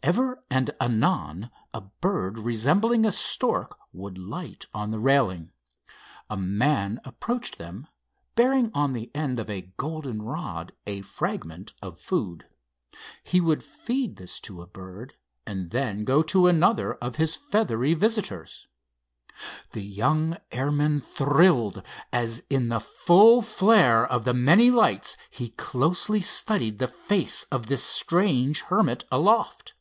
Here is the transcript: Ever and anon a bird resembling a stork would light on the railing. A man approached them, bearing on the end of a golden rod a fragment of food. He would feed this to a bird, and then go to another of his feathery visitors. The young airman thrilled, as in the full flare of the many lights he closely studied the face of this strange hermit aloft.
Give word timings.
Ever 0.00 0.42
and 0.48 0.70
anon 0.80 1.50
a 1.74 1.82
bird 1.82 2.38
resembling 2.38 3.04
a 3.04 3.10
stork 3.10 3.76
would 3.92 4.16
light 4.16 4.64
on 4.72 4.90
the 4.90 4.98
railing. 5.00 5.50
A 6.30 6.36
man 6.36 7.00
approached 7.04 7.58
them, 7.58 7.88
bearing 8.36 8.70
on 8.72 8.92
the 8.92 9.10
end 9.14 9.40
of 9.40 9.50
a 9.50 9.72
golden 9.76 10.22
rod 10.22 10.72
a 10.86 11.02
fragment 11.02 11.72
of 11.82 11.98
food. 12.00 12.46
He 13.24 13.40
would 13.40 13.62
feed 13.62 14.16
this 14.16 14.38
to 14.42 14.62
a 14.62 14.68
bird, 14.68 15.14
and 15.44 15.70
then 15.70 16.04
go 16.04 16.22
to 16.22 16.46
another 16.46 16.94
of 16.94 17.16
his 17.16 17.34
feathery 17.34 17.92
visitors. 17.92 18.66
The 19.72 19.82
young 19.84 20.38
airman 20.52 21.00
thrilled, 21.00 21.82
as 22.12 22.44
in 22.48 22.68
the 22.68 22.80
full 22.80 23.42
flare 23.42 24.06
of 24.06 24.24
the 24.24 24.32
many 24.32 24.70
lights 24.70 25.16
he 25.28 25.50
closely 25.50 26.20
studied 26.22 26.78
the 26.78 26.88
face 26.88 27.44
of 27.50 27.66
this 27.66 27.82
strange 27.82 28.62
hermit 28.62 29.04
aloft. 29.12 29.74